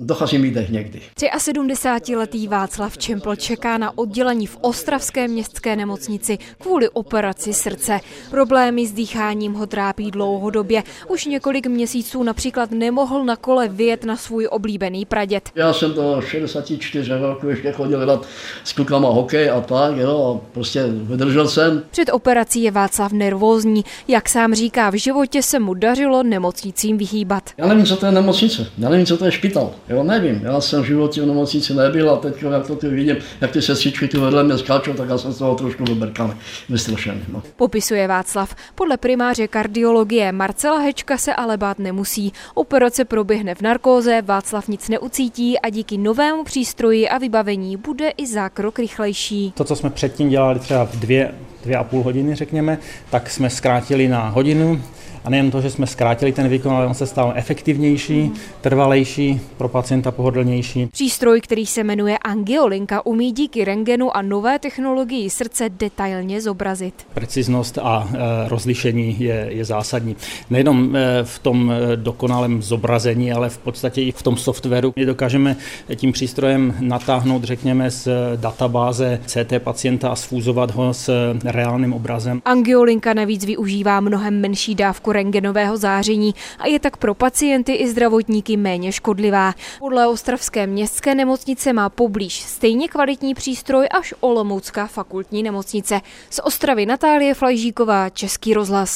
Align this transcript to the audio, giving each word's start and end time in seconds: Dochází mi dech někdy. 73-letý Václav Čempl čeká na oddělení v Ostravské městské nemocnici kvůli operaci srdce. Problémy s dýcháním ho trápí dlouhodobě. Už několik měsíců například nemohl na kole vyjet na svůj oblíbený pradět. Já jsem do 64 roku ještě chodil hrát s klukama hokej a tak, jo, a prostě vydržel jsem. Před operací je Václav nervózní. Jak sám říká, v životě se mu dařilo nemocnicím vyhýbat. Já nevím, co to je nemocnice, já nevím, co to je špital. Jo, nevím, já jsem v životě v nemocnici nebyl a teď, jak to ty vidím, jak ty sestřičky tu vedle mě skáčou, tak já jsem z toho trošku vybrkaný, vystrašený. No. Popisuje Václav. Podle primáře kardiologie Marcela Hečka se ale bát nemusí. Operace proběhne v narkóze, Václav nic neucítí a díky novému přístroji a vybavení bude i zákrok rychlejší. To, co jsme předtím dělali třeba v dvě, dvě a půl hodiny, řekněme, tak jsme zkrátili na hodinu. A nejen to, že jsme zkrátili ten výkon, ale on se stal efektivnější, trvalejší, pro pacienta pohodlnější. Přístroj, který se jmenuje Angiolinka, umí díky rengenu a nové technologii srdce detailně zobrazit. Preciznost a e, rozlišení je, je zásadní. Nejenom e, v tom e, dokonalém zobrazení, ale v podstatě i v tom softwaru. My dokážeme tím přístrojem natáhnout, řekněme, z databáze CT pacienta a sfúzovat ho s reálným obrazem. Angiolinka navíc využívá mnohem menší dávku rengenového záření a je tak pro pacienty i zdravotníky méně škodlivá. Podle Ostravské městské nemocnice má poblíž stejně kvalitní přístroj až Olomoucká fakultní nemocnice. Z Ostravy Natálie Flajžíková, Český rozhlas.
Dochází 0.00 0.38
mi 0.38 0.50
dech 0.50 0.70
někdy. 0.70 1.00
73-letý 1.38 2.48
Václav 2.48 2.98
Čempl 2.98 3.36
čeká 3.36 3.78
na 3.78 3.98
oddělení 3.98 4.46
v 4.46 4.58
Ostravské 4.60 5.28
městské 5.28 5.76
nemocnici 5.76 6.38
kvůli 6.58 6.88
operaci 6.88 7.52
srdce. 7.54 8.00
Problémy 8.30 8.86
s 8.86 8.92
dýcháním 8.92 9.52
ho 9.52 9.66
trápí 9.66 10.10
dlouhodobě. 10.10 10.82
Už 11.08 11.24
několik 11.24 11.66
měsíců 11.66 12.22
například 12.22 12.70
nemohl 12.70 13.24
na 13.24 13.36
kole 13.36 13.68
vyjet 13.68 14.04
na 14.04 14.16
svůj 14.16 14.48
oblíbený 14.50 15.04
pradět. 15.04 15.50
Já 15.54 15.72
jsem 15.72 15.92
do 15.92 16.20
64 16.20 17.10
roku 17.20 17.48
ještě 17.48 17.72
chodil 17.72 18.00
hrát 18.00 18.26
s 18.64 18.72
klukama 18.72 19.08
hokej 19.08 19.50
a 19.50 19.60
tak, 19.60 19.96
jo, 19.96 20.40
a 20.44 20.52
prostě 20.52 20.84
vydržel 20.86 21.48
jsem. 21.48 21.82
Před 21.90 22.10
operací 22.12 22.62
je 22.62 22.70
Václav 22.70 23.12
nervózní. 23.12 23.84
Jak 24.08 24.28
sám 24.28 24.54
říká, 24.54 24.90
v 24.90 24.94
životě 24.94 25.42
se 25.42 25.58
mu 25.58 25.74
dařilo 25.74 26.22
nemocnicím 26.22 26.98
vyhýbat. 26.98 27.50
Já 27.56 27.66
nevím, 27.66 27.86
co 27.86 27.96
to 27.96 28.06
je 28.06 28.12
nemocnice, 28.12 28.66
já 28.78 28.88
nevím, 28.88 29.06
co 29.06 29.18
to 29.18 29.24
je 29.24 29.32
špital. 29.32 29.74
Jo, 29.88 30.02
nevím, 30.02 30.40
já 30.44 30.60
jsem 30.60 30.82
v 30.82 30.86
životě 30.86 31.22
v 31.22 31.26
nemocnici 31.26 31.74
nebyl 31.74 32.10
a 32.10 32.16
teď, 32.16 32.42
jak 32.42 32.66
to 32.66 32.76
ty 32.76 32.88
vidím, 32.88 33.16
jak 33.40 33.50
ty 33.50 33.62
sestřičky 33.62 34.08
tu 34.08 34.20
vedle 34.20 34.44
mě 34.44 34.58
skáčou, 34.58 34.92
tak 34.92 35.08
já 35.08 35.18
jsem 35.18 35.32
z 35.32 35.38
toho 35.38 35.54
trošku 35.54 35.84
vybrkaný, 35.84 36.32
vystrašený. 36.68 37.20
No. 37.32 37.42
Popisuje 37.56 38.08
Václav. 38.08 38.54
Podle 38.74 38.96
primáře 38.96 39.48
kardiologie 39.48 40.32
Marcela 40.32 40.78
Hečka 40.78 41.18
se 41.18 41.34
ale 41.34 41.56
bát 41.56 41.78
nemusí. 41.78 42.32
Operace 42.54 43.04
proběhne 43.04 43.54
v 43.54 43.60
narkóze, 43.60 44.22
Václav 44.22 44.68
nic 44.68 44.88
neucítí 44.88 45.58
a 45.58 45.70
díky 45.70 45.98
novému 45.98 46.44
přístroji 46.44 47.08
a 47.08 47.18
vybavení 47.18 47.76
bude 47.76 48.08
i 48.08 48.26
zákrok 48.26 48.78
rychlejší. 48.78 49.52
To, 49.56 49.64
co 49.64 49.76
jsme 49.76 49.90
předtím 49.90 50.28
dělali 50.28 50.58
třeba 50.58 50.84
v 50.84 50.96
dvě, 50.96 51.34
dvě 51.64 51.76
a 51.76 51.84
půl 51.84 52.02
hodiny, 52.02 52.34
řekněme, 52.34 52.78
tak 53.10 53.30
jsme 53.30 53.50
zkrátili 53.50 54.08
na 54.08 54.28
hodinu. 54.28 54.80
A 55.24 55.30
nejen 55.30 55.50
to, 55.50 55.60
že 55.60 55.70
jsme 55.70 55.86
zkrátili 55.86 56.32
ten 56.32 56.48
výkon, 56.48 56.72
ale 56.72 56.86
on 56.86 56.94
se 56.94 57.06
stal 57.06 57.32
efektivnější, 57.36 58.32
trvalejší, 58.60 59.40
pro 59.56 59.68
pacienta 59.68 60.10
pohodlnější. 60.10 60.86
Přístroj, 60.86 61.40
který 61.40 61.66
se 61.66 61.84
jmenuje 61.84 62.18
Angiolinka, 62.18 63.06
umí 63.06 63.32
díky 63.32 63.64
rengenu 63.64 64.16
a 64.16 64.22
nové 64.22 64.58
technologii 64.58 65.30
srdce 65.30 65.68
detailně 65.68 66.40
zobrazit. 66.40 66.94
Preciznost 67.14 67.78
a 67.78 68.08
e, 68.12 68.48
rozlišení 68.48 69.16
je, 69.18 69.46
je 69.48 69.64
zásadní. 69.64 70.16
Nejenom 70.50 70.96
e, 70.96 71.24
v 71.24 71.38
tom 71.38 71.72
e, 71.72 71.96
dokonalém 71.96 72.62
zobrazení, 72.62 73.32
ale 73.32 73.50
v 73.50 73.58
podstatě 73.58 74.02
i 74.02 74.12
v 74.12 74.22
tom 74.22 74.36
softwaru. 74.36 74.92
My 74.96 75.06
dokážeme 75.06 75.56
tím 75.96 76.12
přístrojem 76.12 76.74
natáhnout, 76.80 77.44
řekněme, 77.44 77.90
z 77.90 78.08
databáze 78.36 79.20
CT 79.26 79.52
pacienta 79.58 80.08
a 80.08 80.16
sfúzovat 80.16 80.70
ho 80.70 80.94
s 80.94 81.34
reálným 81.48 81.92
obrazem. 81.92 82.42
Angiolinka 82.44 83.14
navíc 83.14 83.44
využívá 83.44 84.00
mnohem 84.00 84.40
menší 84.40 84.74
dávku 84.74 85.12
rengenového 85.12 85.76
záření 85.76 86.34
a 86.58 86.66
je 86.66 86.80
tak 86.80 86.96
pro 86.96 87.14
pacienty 87.14 87.72
i 87.72 87.88
zdravotníky 87.88 88.56
méně 88.56 88.92
škodlivá. 88.92 89.54
Podle 89.78 90.06
Ostravské 90.06 90.66
městské 90.66 91.14
nemocnice 91.14 91.72
má 91.72 91.88
poblíž 91.88 92.40
stejně 92.40 92.88
kvalitní 92.88 93.34
přístroj 93.34 93.88
až 93.90 94.14
Olomoucká 94.20 94.86
fakultní 94.86 95.42
nemocnice. 95.42 96.00
Z 96.30 96.40
Ostravy 96.44 96.86
Natálie 96.86 97.34
Flajžíková, 97.34 98.10
Český 98.10 98.54
rozhlas. 98.54 98.88